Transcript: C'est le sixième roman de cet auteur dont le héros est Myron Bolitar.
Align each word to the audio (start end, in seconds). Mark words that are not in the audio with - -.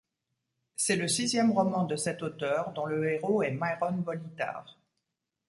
C'est 0.77 0.95
le 0.95 1.07
sixième 1.07 1.51
roman 1.51 1.83
de 1.83 1.95
cet 1.95 2.23
auteur 2.23 2.71
dont 2.73 2.87
le 2.87 3.07
héros 3.07 3.43
est 3.43 3.51
Myron 3.51 3.97
Bolitar. 3.97 4.79